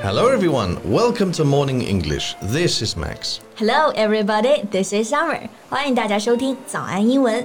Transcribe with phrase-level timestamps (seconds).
[0.00, 0.76] Hello, everyone.
[0.84, 2.36] Welcome to Morning English.
[2.40, 3.40] This is Max.
[3.56, 4.62] Hello, everybody.
[4.70, 5.40] This is Summer.
[5.68, 7.44] 欢迎大家收听早安英文。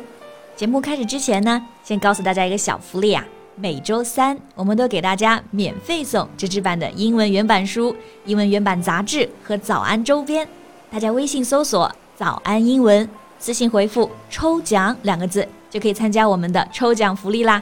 [0.55, 3.25] 节目开始之前呢，先告诉大家一个小福利啊。
[3.55, 7.95] 每周三，我们都给大家免费送纸质版的英文原版书、
[8.25, 10.47] 英文原版杂志和早安周边。
[10.91, 13.09] 大家微信搜索“早安英文”，
[13.39, 17.61] 私信回复“抽奖”两个字，就可以参加我们的抽奖福利啦。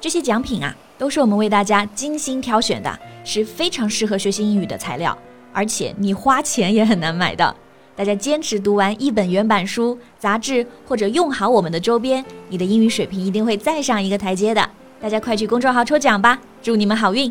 [0.00, 2.99] 这些奖品啊，都是我们为大家精心挑选的。
[3.23, 5.15] 是非常适合学习英语的材料，
[5.51, 7.53] 而且你花钱也很难买到。
[7.93, 14.69] 大家坚持读完一本原版书、杂志，或者用好我们的周边，你的英语水平一定会再上一个台阶的。
[15.01, 17.29] 大家快去公众号抽奖吧，祝你们好运！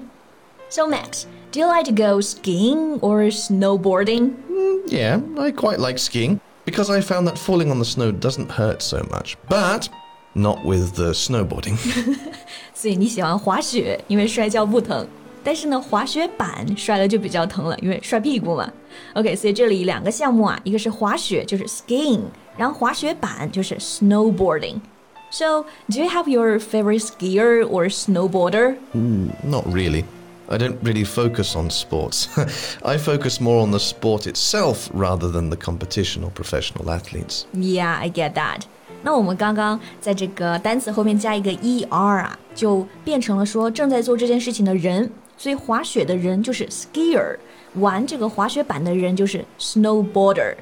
[0.68, 4.32] So Max, do you like to go skiing or snowboarding?
[4.50, 8.50] Mm, yeah, I quite like skiing because I found that falling on the snow doesn't
[8.50, 9.88] hurt so much, but
[10.34, 11.76] not with the snowboarding.
[12.74, 15.06] 所以你喜欢滑雪，因为摔跤不疼。
[15.42, 18.68] 但是呢，滑雪板摔了就比较疼了，因为摔屁股嘛。
[19.14, 22.22] OK，所以这里两个项目啊，一个是滑雪，就是 skiing，
[22.56, 28.76] 然后滑雪板就是 snowboarding。So, do you have your favorite skier or snowboarder?
[28.94, 30.04] Mm, not really.
[30.48, 32.28] I don't really focus on sports.
[32.82, 37.46] I focus more on the sport itself rather than the competition or professional athletes.
[37.52, 38.66] Yeah, I get that.
[39.02, 45.10] 那我们刚刚在这个单词后面加一个 er 啊，就变成了说正在做这件事情的人。
[45.38, 47.36] 所以滑雪的人就是 skier，
[47.74, 50.54] 玩这个滑雪板的人就是 snowboarder。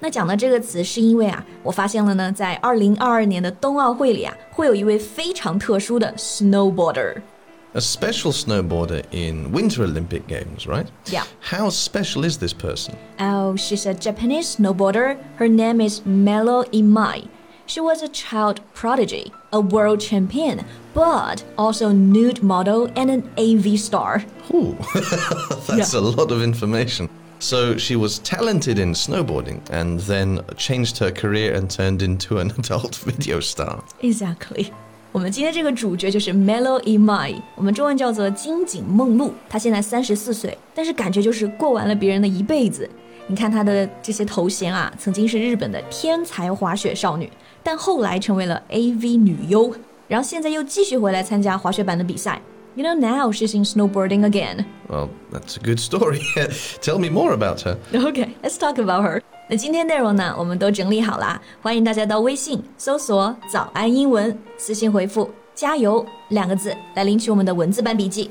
[0.00, 10.86] 那讲到这个词，是因为啊，我发现了呢，在二零二二年的冬奥会里啊，会有一位非常特殊的 snowboarder。A special snowboarder in Winter Olympic Games, right?
[11.06, 11.24] Yeah.
[11.40, 12.94] How special is this person?
[13.18, 15.16] Oh, she's a Japanese snowboarder.
[15.38, 17.24] Her name is Melo Imai.
[17.69, 23.77] She was a child prodigy, a world champion, but also nude model and an AV
[23.77, 24.23] star.
[24.53, 24.73] Ooh,
[25.67, 25.99] that's yeah.
[25.99, 27.09] a lot of information.
[27.39, 32.51] So she was talented in snowboarding and then changed her career and turned into an
[32.57, 33.83] adult video star.
[34.01, 34.71] Exactly.
[35.11, 39.33] 我们今天这个主角就是 Melo Imai，我们中文叫做今井梦露。
[39.49, 42.89] 她现在三十四岁，但是感觉就是过完了别人的一辈子。
[43.27, 47.29] 你看她的这些头衔啊，曾经是日本的天才滑雪少女，
[47.66, 49.74] 但后来成为了 AV 女优，
[50.08, 52.40] 然后现在又继续回来参加滑雪板的比赛。
[52.74, 54.64] You know, now she's in snowboarding again.
[54.88, 56.22] Well, that's a good story.
[56.80, 57.76] Tell me more about her.
[57.92, 59.20] Okay, let's talk about her.
[59.48, 68.30] 那今天内容呢，我们都整理好了，欢迎大家到微信搜索“早安英文”，私信回复“加油”两个字来领取我们的文字版笔记。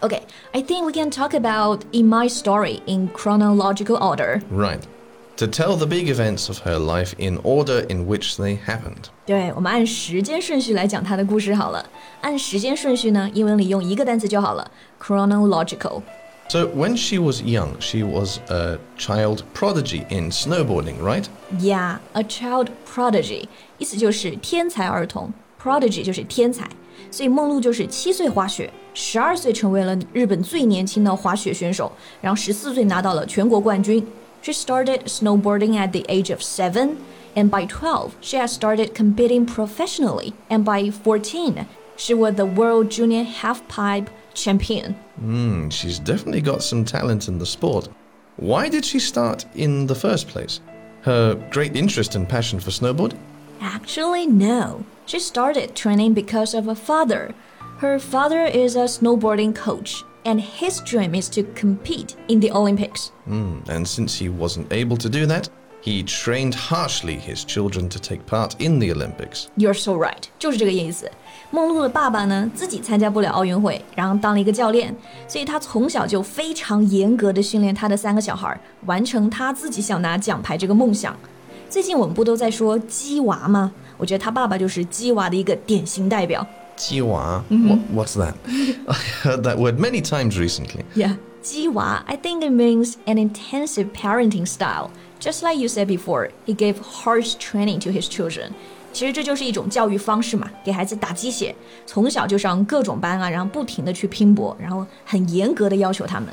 [0.00, 0.20] Okay,
[0.52, 4.40] I think we can talk about in my story in chronological order.
[4.50, 4.80] Right
[5.40, 9.10] to tell the big events of her life in order in which they happened.
[9.26, 11.84] 对，我们按时间顺序来讲她的故事好了。
[12.22, 14.70] 按时间顺序呢，英文里用一个单词就好了，
[15.00, 21.24] chronological。So when she was young, she was a child prodigy in snowboarding, right?
[21.58, 23.48] Yeah, a child prodigy，
[23.78, 26.68] 意思就是天才儿童，prodigy 就是天才。
[27.10, 34.06] 所以梦露就是七岁滑雪，十二岁成为了日本最年轻的滑雪选手，然后十四岁拿到了全国冠军。
[34.41, 37.03] She started snowboarding at the age of seven,
[37.35, 42.89] and by 12, she had started competing professionally, and by 14, she was the world
[42.89, 44.95] junior halfpipe champion.
[45.23, 47.89] Mm, she's definitely got some talent in the sport.
[48.37, 50.59] Why did she start in the first place?
[51.01, 53.19] Her great interest and passion for snowboarding?
[53.59, 54.83] Actually, no.
[55.05, 57.33] She started training because of her father.
[57.77, 63.10] Her father is a snowboarding coach and his dream is to compete in the Olympics.
[63.28, 65.48] Mm, and since he wasn't able to do that,
[65.82, 69.46] he trained harshly his children to take part in the Olympics.
[69.56, 71.10] You're so right，就是这个意思。
[71.52, 74.92] 梦露的爸爸呢，自己参加不了奥运会，然后当了一个教练，
[75.28, 81.16] 所以他从小就非常严格的训练他的三个小孩，完成他自己想拿奖牌这个梦想。
[81.70, 83.72] 最近我们不都在说鸡娃吗？
[83.96, 86.44] 我觉得他爸爸就是鸡娃的一个典型代表。
[86.80, 87.42] Jiwa.
[87.48, 87.68] Mm-hmm.
[87.68, 88.34] What, what's that?
[88.46, 90.84] I heard that word many times recently.
[90.94, 91.16] Yeah.
[91.42, 94.90] Jiwa, I think it means an intensive parenting style.
[95.20, 98.52] Just like you said before, he gave harsh training to his children.
[98.92, 101.54] 其实这就是一种教育方式嘛，给孩子打鸡血，
[101.86, 106.28] 从小就上各种班啊，然后不停的去拼搏，然后很严格的要求他们。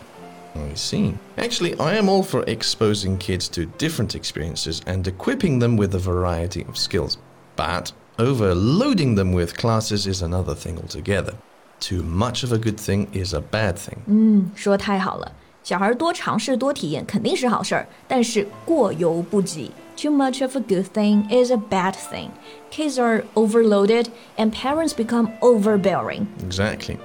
[0.56, 1.14] I see.
[1.36, 6.00] Actually, I am all for exposing kids to different experiences and equipping them with a
[6.00, 7.18] variety of skills.
[7.56, 11.34] But Overloading them with classes is another thing altogether.
[11.80, 13.98] Too much of a good thing is a bad thing.
[14.06, 15.32] 嗯，说太好了，
[15.64, 19.72] 小孩多尝试多体验肯定是好事儿，但是过犹不及。
[19.96, 22.30] Too much of a good thing is a bad thing.
[22.72, 24.08] Kids are overloaded
[24.38, 26.26] and parents become overbearing.
[26.40, 26.98] Exactly.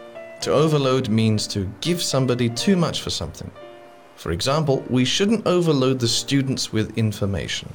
[0.43, 3.51] To overload means to give somebody too much for something.
[4.17, 7.67] For example, we shouldn't overload the students with information.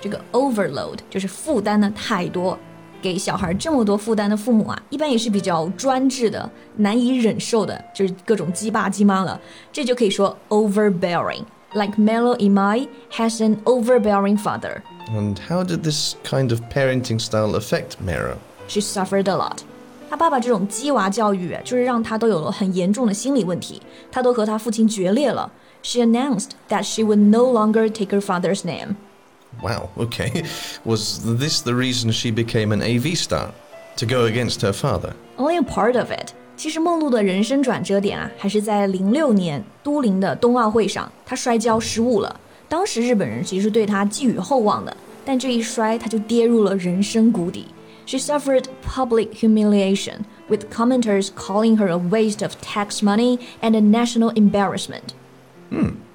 [0.00, 2.58] 这个 overload 就是负担的太多。
[3.00, 9.40] 给小孩这么多负担的父母啊，一般也是比较专制的、难以忍受的，就是各种鸡爸鸡妈了。
[9.72, 14.82] 这就可以说 overbearing。Like Melo Imai has an overbearing father.
[15.08, 18.36] And how did this kind of parenting style affect Mero?
[18.68, 19.64] She suffered a lot.
[20.09, 23.81] 他爸爸这种鸡娃教育，就是让他都有了很严重的心理问题，
[24.11, 25.51] 他都和他父亲决裂了。
[25.83, 28.95] She announced that she would no longer take her father's name.
[29.61, 30.45] Wow, okay.
[30.83, 33.49] Was this the reason she became an AV star?
[33.97, 35.13] To go against her father?
[35.37, 36.33] Only a part of it.
[36.55, 42.39] 其实梦露的人生转折点啊，还是在零六年都灵的冬奥会上，她摔跤失误了。
[42.69, 44.95] 当时日本人其实对她寄予厚望的，
[45.25, 47.67] 但这一摔，她就跌入了人生谷底。
[48.06, 54.30] She suffered public humiliation, with commenters calling her a waste of tax money and a national
[54.30, 55.14] embarrassment.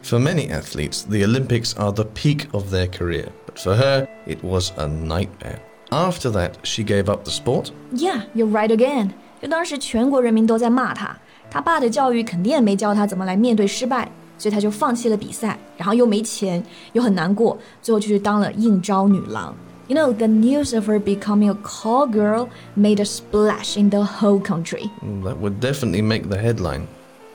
[0.03, 4.43] For many athletes, the Olympics are the peak of their career, but for her, it
[4.43, 5.59] was a nightmare.
[5.91, 7.71] After that, she gave up the sport.
[7.91, 9.13] Yeah, you're right again.
[9.41, 11.17] 就当时全国人民都在骂她，
[11.49, 16.63] 她爸的教育肯定也没教她怎么来面对失败，所以她就放弃了比赛，然后又没钱，
[16.93, 19.55] 又很难过，最后就去当了应招女郎。
[19.91, 24.03] You know, the news of her becoming a call girl made a splash in the
[24.03, 24.91] whole country.
[25.01, 26.87] Mm, That would definitely make the headline.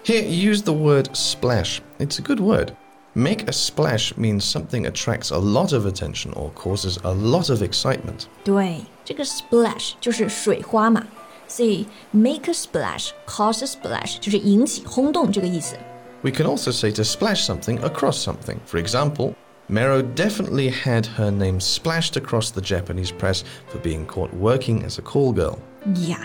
[0.04, 1.80] Here, use the word splash.
[1.98, 2.72] It's a good word.
[3.14, 7.62] Make a splash means something attracts a lot of attention or causes a lot of
[7.62, 8.26] excitement.
[8.44, 11.04] 对，这个 splash 就是水花嘛，
[11.46, 15.76] 所以 make a splash, cause a splash 就是引起轰动这个意思。
[16.22, 18.56] We can also say to splash something across something.
[18.66, 19.34] For example,
[19.68, 24.98] Mero definitely had her name splashed across the Japanese press for being caught working as
[24.98, 25.58] a call girl.
[25.94, 26.24] Yeah.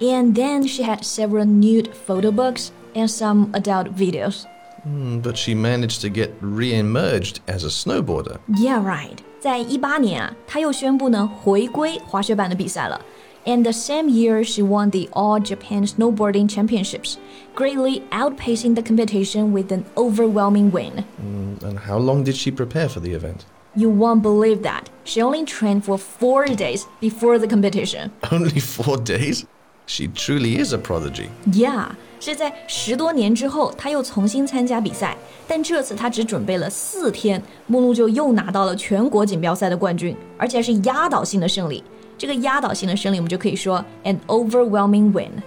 [0.00, 4.46] And then she had several nude photo books and some adult videos.
[4.86, 8.38] Mm, But she managed to get re-emerged as a snowboarder.
[8.56, 9.18] Yeah, right.
[9.40, 13.00] 在一八年啊，她又宣布呢回归滑雪板的比赛了。
[13.44, 17.16] And the same year, she won the All Japan Snowboarding Championships,
[17.54, 21.04] greatly outpacing the competition with an overwhelming win.
[21.22, 23.44] Mm, And how long did she prepare for the event?
[23.76, 24.88] You won't believe that.
[25.04, 28.10] She only trained for four days before the competition.
[28.32, 29.44] Only four days?
[29.86, 31.28] She truly is a prodigy.
[31.52, 35.16] Yeah，是在十多年之后，她又重新参加比赛，
[35.46, 41.84] 但这次她只准备了四天，目录就又拿到了全国锦标赛的冠军，而且还是压倒性的胜利。
[42.21, 45.41] 这个压倒性的胜利，我们就可以说 an overwhelming win。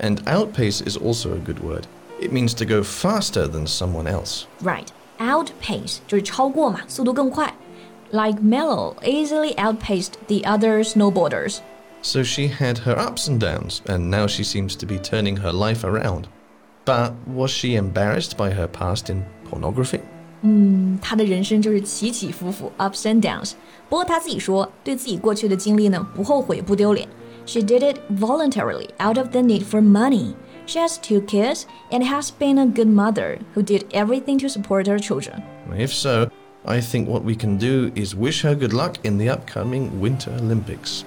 [0.00, 1.84] And outpace is also a good word.
[2.20, 4.46] It means to go faster than someone else.
[4.60, 4.88] Right.
[5.20, 7.54] Outpace 就是超过嘛，速度更快。
[8.10, 11.58] Like Melo easily outpaced the other snowboarders.
[12.02, 15.52] So she had her ups and downs, and now she seems to be turning her
[15.52, 16.24] life around.
[16.84, 20.00] But was she embarrassed by her past in pornography?
[21.01, 23.53] 她的人生就是起起伏伏，ups and downs。
[23.89, 27.07] 不过她自己说，对自己过去的经历呢，不后悔不丢脸。
[27.45, 30.33] She did it voluntarily out of the need for money.
[30.67, 34.87] She has two kids and has been a good mother who did everything to support
[34.87, 35.43] her children.
[35.77, 36.29] If so,
[36.63, 40.31] I think what we can do is wish her good luck in the upcoming Winter
[40.39, 41.03] Olympics.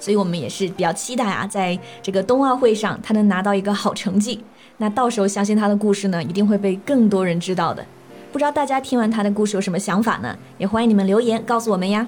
[0.00, 4.40] 所以我们也是比较期待啊，在这个冬奥会上，她能拿到一个好成绩。
[4.78, 7.86] 那到时候相信她的故事呢，一定会被更多人知道的。
[8.34, 10.36] 不知道大家听完她的故事有什么想法呢？
[10.58, 12.06] 也欢迎你们留言告诉我们呀。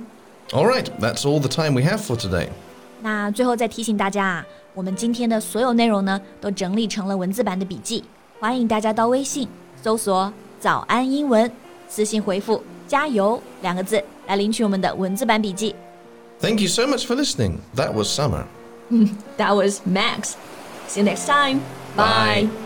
[0.50, 2.48] Alright, that's all the time we have for today.
[3.00, 8.04] 那最后再提醒大家啊，我们今天的所有内容呢，都整理成了文字版的笔记，
[8.38, 9.48] 欢迎大家到微信
[9.82, 11.50] 搜索“早安英文”，
[11.88, 15.74] 私信回复“加油”两个字来领取我们的文字版笔记。
[16.40, 17.58] Thank you so much for listening.
[17.76, 18.44] That was Summer.
[19.38, 20.34] That was Max.
[20.88, 21.60] See you next time.
[21.96, 22.42] Bye.
[22.44, 22.65] Bye.